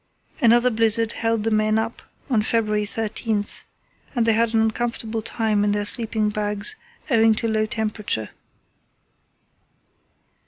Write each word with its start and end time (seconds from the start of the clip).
Another 0.41 0.71
blizzard 0.71 1.11
held 1.11 1.43
the 1.43 1.51
men 1.51 1.77
up 1.77 2.01
on 2.27 2.41
February 2.41 2.85
13, 2.85 3.45
and 4.15 4.25
they 4.25 4.33
had 4.33 4.55
an 4.55 4.59
uncomfortable 4.61 5.21
time 5.21 5.63
in 5.63 5.73
their 5.73 5.85
sleeping 5.85 6.29
bags 6.29 6.75
owing 7.11 7.35
to 7.35 7.47
low 7.47 7.67
temperature. 7.67 8.31